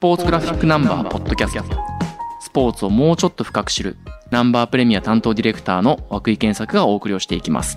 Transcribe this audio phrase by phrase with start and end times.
[0.00, 1.62] ポーツグラフィックナンバーポッドキャスト
[2.40, 3.98] スポーツをもうちょっと深く知る
[4.30, 7.76] ナンバープレミア担当ディレクターの涌井健作がお送りをしていきます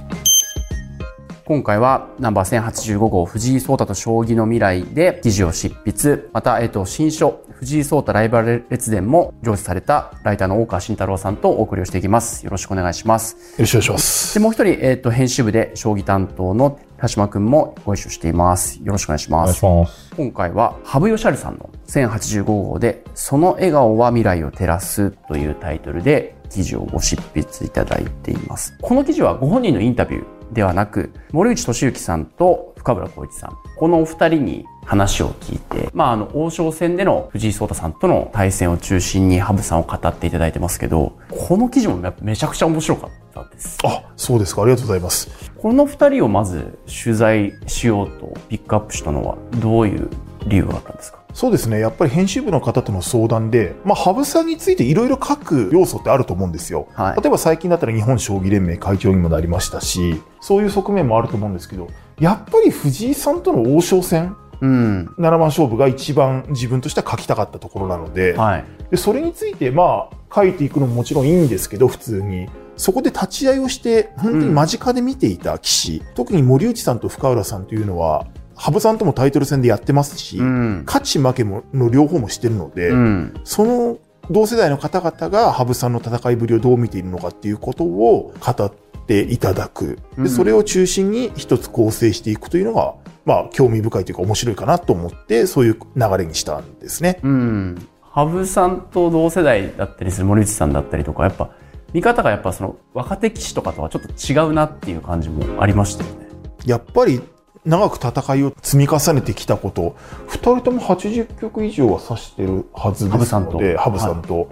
[1.44, 12.46] 今回はナンバー1085号藤井聡太と将棋の未来で記事を執筆、また、えっと、新書藤井聡太ライバル列伝も上司されたライターの大川慎太郎さんとお送りをしていきます。
[12.46, 13.36] よろしくお願いします。
[13.54, 14.34] よろしくお願いします。
[14.36, 18.82] で、もう一人、えっと、編集部で将棋担当の田島くんもご一緒しています。
[18.84, 19.66] よろしくお願いします。
[19.66, 20.16] お願いします。
[20.16, 28.78] 今回は、羽生善治さんの1085号で、その笑顔は未来を照らすというタイトルで記事をご執筆いただいています。
[28.82, 43.78] この記事はご本人のインタビューではなく、森内俊之さんと深浦光一さん、このお二人に話を聞いて、まあ、あの、王将戦での藤井聡太さんとの対戦を中心に羽生さんを語っていただいてますけど、この記事もめちゃくちゃ面白かったです。
[43.84, 44.64] あ、そうですか。
[44.64, 45.30] ありがとうございます。
[45.58, 50.10] この二人をまず取材しようとピックアップしたのはどういう
[50.46, 51.23] 理由があったんですか？
[51.34, 51.80] そうですね。
[51.80, 56.88] やっぱり編集部の方との相談で、まあ、羽生さんについていろいろ書く要素ってあると思うんですよ。
[56.94, 61.88] はい、例えば最近だったら日本将棋連盟会長にもなりましたし、そういう側面もあると思うんですけど、
[62.20, 72.48] やっぱり藤井さんとの王将戦、うん、7番勝負が一番自分としては書きたかったところなのではい、でそれについてまあ書いていくのももちろんいいんですけど普通に。
[72.76, 78.26] そこで立ち会いをして本当に間近で見ていた棋士、うん、特に森内さんと深浦さんというのは
[78.56, 83.98] 羽生さんともタイトル戦でやってますし、うん、勝ち負けもの両方もしてるので、うん、その
[84.30, 88.74] 同世代の方々が羽生さんの戦いぶりをどう見ているのかっていうことを語っ
[89.08, 90.00] ていただく。
[90.18, 92.94] でそれを中心に一つ構成していくというのが、
[93.26, 97.20] まあ、興味深いというか面白いかなと思って、そういう流れにしたんですね。
[97.24, 97.88] うん。
[98.02, 101.50] 羽生さんと同世代だったりする森内さんだったりとか、やっぱ、
[101.94, 106.28] 見方がやっぱその若手棋士とかとはちょっと違うなっていう感じもありましたよね。
[106.66, 107.22] やっぱり
[107.66, 109.96] 長く戦いを積み重ねてきたこと、
[110.28, 114.40] 二人とも80曲以上は指してるはずですので、羽生さんと。
[114.40, 114.48] はい、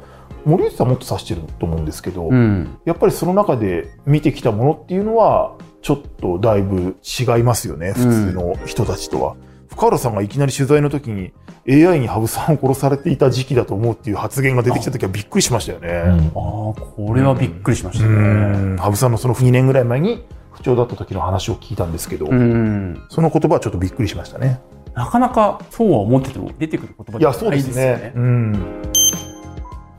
[0.45, 9.33] 森内さんもっと指してると思うんですけど、うん、やっぱりその中で見てきたものっていうのは、ちょっとだいぶ違いますよね、普通の人たちとは。
[9.33, 9.37] うん、
[9.69, 11.33] 深浦さんがいきなり取材の時に
[11.67, 15.89] AI に羽生さんを殺されていた時期だと思うっていう発言が出てきた時はびっくりしましたよね。
[15.89, 18.77] うん、ああ、これはびっくりしましたね。
[18.77, 24.59] 羽生さんのその2年ぐらい前に不調だった時の話を聞いたんですけど、その言葉はちょっとびっくりしましたね。
[24.93, 27.87] なかなかそうは思ってても出てくる言葉じゃないですよね。
[27.87, 28.13] いや、そうですね。
[28.15, 28.81] うん、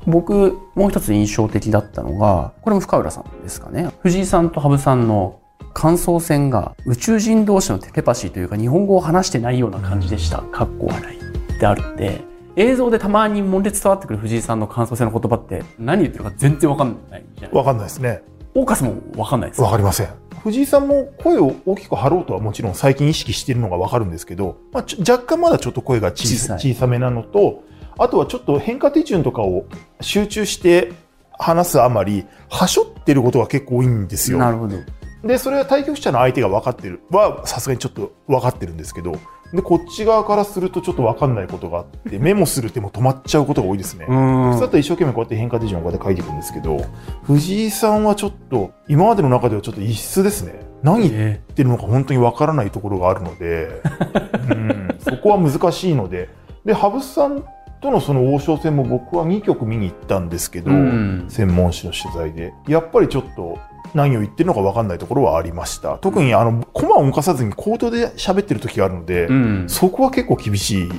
[0.06, 3.90] 僕、もう一つ印象的だったのが、これも深浦さんですかね。
[4.00, 5.40] 藤井さんと羽生さんの
[5.72, 10.42] 感想戦が宇宙人同士のテレパシーというか日本語を話してないような感じでした。
[10.42, 12.24] かっこ笑いってあるんで、
[12.56, 18.22] 映像でたまに門列伝わってくる藤井さんの感想戦の言葉って何言ってるか全然わかんないじゃないわかんないですね。
[18.54, 20.08] オーカスもわかんないですわかりません。
[20.42, 27.62] 藤井さんも声を大きく張ろうとはもちろん最近意識しているのがわかるんですけど、まあ、若干まだちょっと声が小さ小さめなのと、
[27.96, 29.66] あとはちょっと変化手順とかを
[30.00, 30.92] 集中して
[31.38, 34.38] 話すあまり、はしょってることが結構多いんですよ。
[34.38, 34.76] なるほど。
[35.24, 39.12] で、それは対局者の相手が分かってるは、さすがにちょっと分かってるんですけど、
[39.52, 44.06] で、こっち側からするとちょっとわかんないことがあって、 メモする手も止まっちゃうことが多いですね。
[44.06, 46.78] 普通だったら一生懸命こうやって変化手順をこうやって書いていくんですけど、
[47.24, 50.60] 藤井さんはちょっと、今までの中ではちょっと異質ですね。
[50.82, 53.68] 何言ってるのか本当にわからないところがあるので、
[54.50, 56.28] うん、そこは難しいので、
[56.64, 57.44] で、羽生さん
[57.82, 62.54] とのその王将戦も僕は2局見に行ったんですけど、うん、専門誌の取材で。
[62.68, 63.58] やっぱりちょっと
[63.92, 65.98] 何を言ってるのか分かんないところはありました。
[65.98, 70.92] 特にあの、コマを動かさずに口頭で喋ってる時があるので、うん、そこは結構厳しい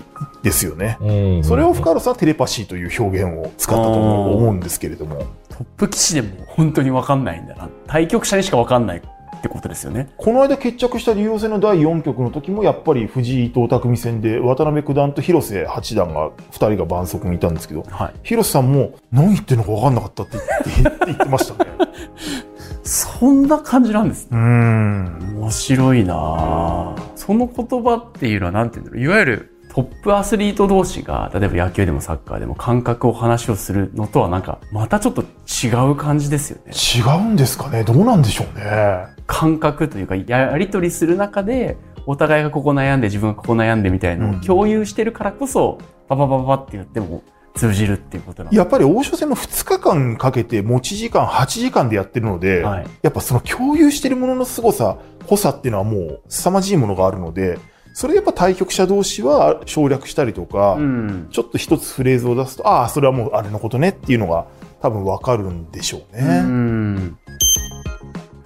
[0.43, 0.97] ですよね。
[0.99, 5.25] うん、それを深野さんはテレパシーという表現を使ったと思うんですけれども。
[5.49, 7.69] トップ棋士でも本当に分かんないんだな。
[7.87, 9.01] 対局者にしか分かんない
[9.35, 10.09] ってことですよね。
[10.17, 20.37] この間決着した竜王戦の第4局の時もやっぱり藤井伊藤匠戦で渡辺九段と広瀬八段が2人が晩速にいたんですけど、はい、広瀬さんも何言ってるのか分かんなかったって
[21.05, 21.71] 言ってましたね。
[22.83, 24.29] そんな感じなんですね。
[24.33, 25.35] うん。
[25.37, 29.03] 面白いなその言葉っていうのは何て言うんだろう。
[29.03, 36.73] いわゆるトップアスリート同士が、例えば野球でもサッカーでも感覚を話をするのとはなんか、またちょっと違う感じですよね。
[36.73, 39.07] 違うんですかねどうなんでしょうね。
[39.33, 41.75] 感覚というか、やりとりする中で、
[42.05, 47.23] お互いがここ悩んで自分がここ悩んでみたいなのを共有してるからこそ、パパパパって言っても
[47.55, 54.97] 通じるっていうことなやっぱり王将戦も2日間かけて持ち時間8時間でやってるので、はい、やっぱその共有してるものの凄さ、
[55.27, 57.57] 濃さっていうのはもう凄まじいものがあるので、
[57.95, 64.45] それやっぱ対局者同士は省略したりとか、うん、ちょっと一つフレーズを出すと、ああ、それはもうあれのことねっていうのが
[64.81, 66.39] 多分わかるんでしょうね。
[66.39, 67.17] うん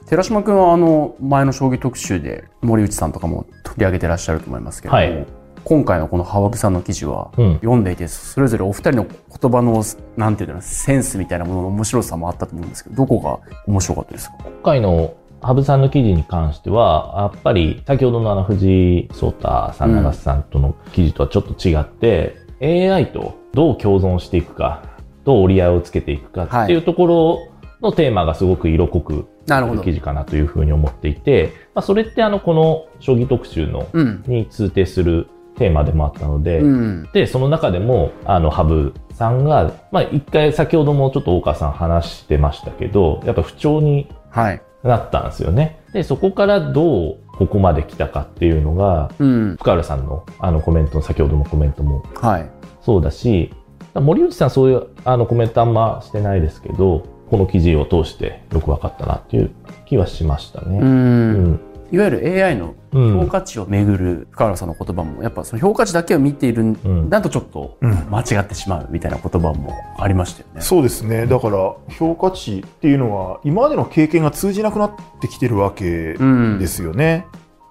[0.08, 5.28] 寺島君はあの前の将棋特集で森内さんとかも取り上げてらっしゃると思いますけど、はい、
[5.66, 7.54] 今回のこの羽生さんの記事は、うん。
[7.56, 9.84] 読んでいて、それぞれお二人の言葉の、
[10.16, 14.36] なんていうの、センスみたいなものの面白さもあったと思うんですけど、どこが面白かったですか？
[14.46, 24.84] 今回の羽生さんの記事に関しては、やっぱり先ほどのあの藤井聡太さん、長瀬さんとの記事とはちょっと違って、AI とどう共存していくか、
[25.26, 27.40] どう折り合いをつけていくかっていうところ
[27.82, 29.94] のテーマがすごく色濃くなるほど記。
[29.94, 34.24] 事かなというふうに思っていて、まあ、それってあの、この将棋特集のうん。
[34.28, 37.10] に通底するテーマでもあったので、うん。
[37.14, 44.62] で、その中でも、あの、羽生さんが、まあ、一回先ほどもちょっと大川さん話してましたけど、やっぱ不調にはい。
[44.84, 45.80] なったんですよね。
[45.94, 49.56] で、そこからどうここまで来たかっていうのが、うん。
[49.60, 52.50] 深浦さんのあのコメント、先ほどのコメントもはい。
[52.82, 53.54] そうだし、
[53.96, 59.52] 森内さんそういうあのコメントあんましてないですけど、この記事を通してよく分かったなっていう
[59.86, 60.70] 気はしましたう。
[60.70, 60.80] ね。
[60.80, 61.60] うんん。
[61.92, 63.20] いわゆる AI のうん。
[63.20, 70.62] 評価値をめぐる深原さんの言葉も、やっぱその評価値だけを見ているんうんだとちょっとうん間違ってしまうみたいな言葉もありましたよね。
[70.62, 71.28] そうですね。
[71.28, 74.92] だから、評価値っていうのは、今までの経験が通じなくなっ
[75.22, 76.60] てきてるわけうん。
[76.60, 77.26] ですよね。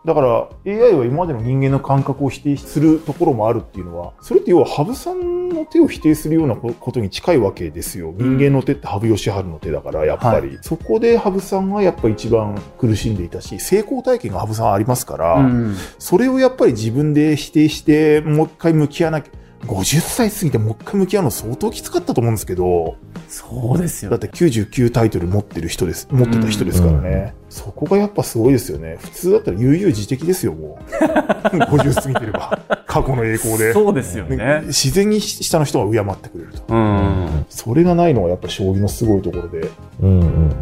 [0.07, 8.15] だから、AI は今までの人間の感覚を否定するところもあるっていうのは、それって要は羽生さんの手を否定するようなことに近いわけですよ。
[8.17, 10.59] 人間の手って羽生善治の手だから、やっぱり。
[10.63, 15.75] そこで羽生さんがやっぱ一番苦しんでいたし、成功体験が羽生さんありますから、うん。
[15.99, 19.31] それをやっぱり自分で否定して、もう一回向き合わなきゃ、
[19.63, 22.97] 50歳過ぎてもう一回向き合うの相当きつかったと思うんですけど、
[23.29, 24.21] そうですよだっ。
[24.21, 27.35] て99タイトル持ってる人です、持ってた人ですからね。
[27.49, 28.99] そこがやっぱすごいですよね。
[29.01, 30.93] 普通だったら悠々自適ですよ、もう。
[31.57, 32.59] 50過ぎてれば。
[32.87, 33.73] 過去の栄光で。
[33.73, 34.63] そうですよねね。
[34.67, 36.63] 自然に下の人が敬ってくれると。
[36.69, 37.47] うん。
[37.49, 39.69] それがないのがやっぱ将棋のすごいところで。
[40.01, 40.53] うんうんうん。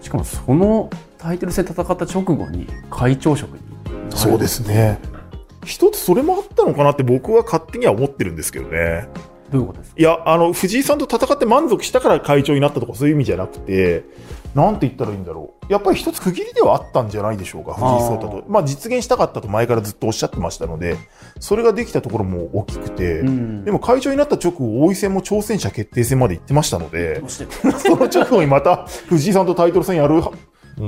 [0.00, 3.60] しかもそのタイトル戦戦った直後に会長職に。
[4.10, 4.98] そうですね。
[5.64, 9.08] 一つそれもあったのかなって僕は勝手には思ってるんですけどね。
[9.50, 10.00] どういうことですか？
[10.00, 14.04] いや、あの、藤井さんと戦って満足したから会長になったとかそういう意味じゃなくて、
[14.54, 15.72] なんて言ったらいいんだろう。
[15.72, 18.44] やっぱり一つ区切りではあったんじゃないでしょうか、藤井聡太と。
[18.48, 20.96] まあ実現したかったと前からずっとおっしゃってましたので、
[21.40, 27.44] それができたところも大きくて、んでも会長になった直後、王位戦も挑戦者決定戦まで行ってましたのでそ
[27.96, 30.22] の直後にまた藤井さんとタイトル戦やる、うん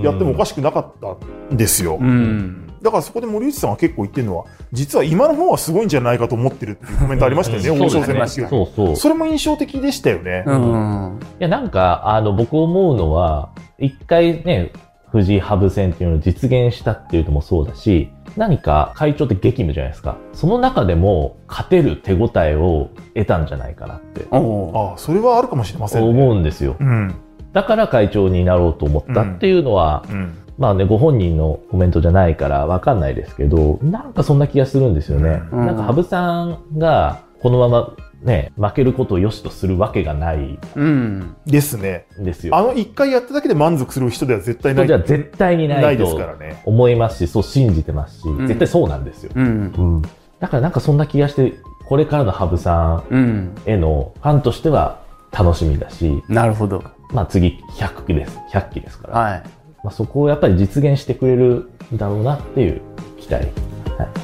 [0.03, 1.99] やってもおかしくなかったんですよ。
[2.01, 2.72] うん。
[2.83, 10.45] だからそこで森内さんが結構言ってるのは、実は今の方がすごいんじゃないかと思ってるっていうコメントありましたよね、うん王将戦そうですねそうそれも印象的でしたよね。
[10.47, 11.21] うん。
[11.41, 14.73] いや、なんか、あの、僕思うのは、一回ね、
[15.11, 20.17] 藤井羽生戦っていうのを実現したっていうのもそうだし、何か会長って激務じゃないですか。
[20.33, 24.27] その中でも勝てる手応えを得たんじゃないかなって。
[24.31, 26.09] ああ、それはあるかもしれませんね。
[26.09, 26.77] 思うんですよ。
[26.81, 27.15] うん。
[27.53, 30.35] だから会長になろうと思ったっていうのは、うん。
[30.63, 35.43] まあね、ご本人のコメントじゃないからわかんないですけど、なんかそんな気がするんですよね。
[35.51, 41.35] うんなんか羽生さんがこのままね、負けることを良しとするわけがないうん。
[41.47, 42.07] ですね。
[42.17, 42.55] んですよ。
[42.55, 44.85] あの一回やっただけで満足する人では絶対ない。
[44.85, 46.63] 人じゃ絶対になないとすからね。
[46.65, 49.33] 思いますし、そう信じてますし、ん絶対そうなんですよ。
[49.35, 49.73] うん。
[49.77, 50.03] うん。
[50.39, 51.55] だからなんかそんな気がして、
[51.89, 53.21] これからの羽生さうん。
[53.21, 55.01] んへのファンとしては
[55.33, 56.85] 楽しみだし、なるほど。
[57.11, 58.39] まあ次100期です。
[58.53, 59.19] 100期ですから。
[59.19, 59.43] はい。
[59.83, 62.81] まあそこをやっぱり実現してくれるんだろうなっていう
[63.19, 63.49] 期待。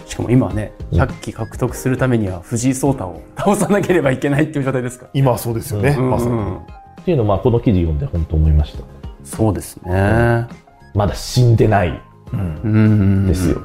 [0.06, 5.90] しかも今はね、うん100期獲得するためには藤井聡太を倒さなければいけないっていう状態ですか今はそうですよね。
[5.98, 6.56] うんまさに。
[7.02, 8.82] っていうのをまあこの記事読んで本当思いました。
[9.22, 10.46] そうですね。
[10.94, 12.60] まだ死んでないうん。
[12.64, 13.60] うんですよ。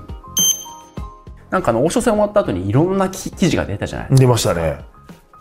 [1.49, 4.79] なんかあの王将戦終わった後にいろんな記記事が出たじゃない出ましたね。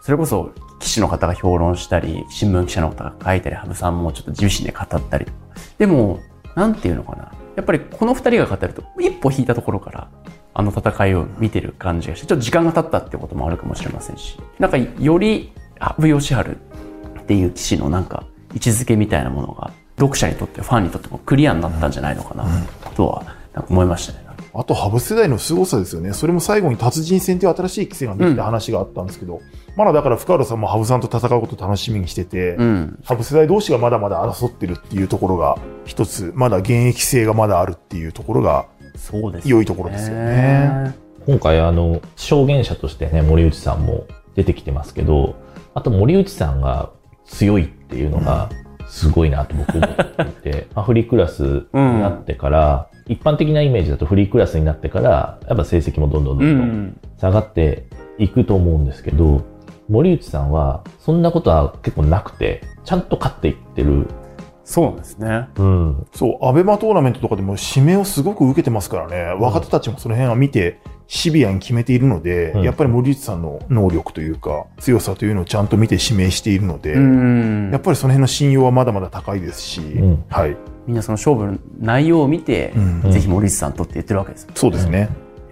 [0.03, 5.39] それこそ棋士の方が評論したり新聞記者の方が書いたり羽生さんもちょっと自身で語ったりとか
[5.79, 6.21] でも
[6.55, 10.09] なんていうのかなやっぱりこの2人が語ると一歩引いたところから
[10.55, 16.51] あの戦いを見てる感じがしてちょっと時間が経ったってこともあるかもしれませんしなんかより羽生善治
[17.21, 22.45] っていう棋士のなんか位置づけみたいなものが読者にとってファンにとってもクリアになったんじゃないのかな
[22.95, 24.22] とはなんか思いましたね。
[24.55, 26.13] あと、羽生世代の凄さですよね。
[26.13, 29.41] それも最後に達人戦という新しい規制ができた話があったんですけど、
[29.77, 32.99] まだだから深浦さんも羽生さんと戦うことを楽しみにしてて、うん。
[33.05, 38.67] 羽生世代同士がまだまだ争ってるっていうところが、一つ、まだ現役性がまだあるっていうところが、
[38.97, 40.95] そうです良いところですよね。
[41.27, 45.37] 今回あの、証言者としてね、森内さんも出てきてますけど、
[45.73, 46.91] あと森内さんが
[47.25, 48.51] 強いっていうのが
[48.87, 57.01] すごいなと僕思っていて、 まあフリークラスになってから、一般的なイメージだとフリークラスになってから、やっぱ成績もどんどんどうんどんん。
[57.19, 57.87] 下がって
[58.19, 59.45] いくと思うんですけど、
[59.89, 64.07] 森内さんはそんなことは結構なくて、ちゃんと勝っていってる。
[64.65, 65.49] そうなんですね。
[65.57, 66.07] うん。
[66.15, 80.57] そう、アベマトーナメントとかでも指名をすごく受けてますからね、若手たちもその辺は見てシビアに決めているので、うんやっぱり森内さんの能力というか、強さというのをちゃんと見て指名しているので、うんやっぱりその辺の信用はまだまだ高いですし、んはい。
[80.87, 84.49] みんなその勝負の内容を見て、うんぜひ森内さんとって言ってるわけです。
[84.55, 85.09] そうですね。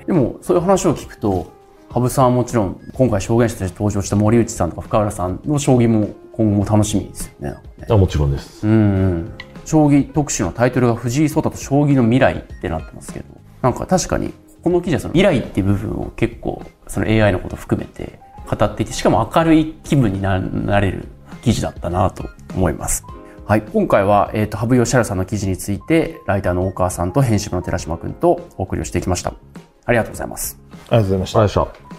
[0.07, 1.53] でも、そういう話を聞くと、
[1.91, 7.51] 羽生さんはもちろん、今回証言者として登場した森内さんとか深浦さんの将棋も今後も楽しみですよね。
[7.51, 8.67] ねあもちろんです。
[8.67, 8.77] うんう
[9.15, 9.33] ん。
[9.65, 13.27] 将棋特集のタイトルが藤井聡太と将棋の未来ってなってますけど、
[13.63, 14.33] なんか確かに、
[14.63, 18.19] この記事はその未来っていう部分を結構、その AI のことを含めて
[18.49, 21.09] 語っていて、しかも明るい気分にななれる
[21.43, 23.05] 記事だったなと思います。
[23.51, 23.63] はい。
[23.63, 29.35] 今回は、えっ、と、羽生善治さんの記事について、ライターの大川さんと編集部の寺島くんとお送りをしていきました。
[29.87, 30.57] ありがとうございます。
[30.63, 31.90] ありがとうございましたありがとうございました。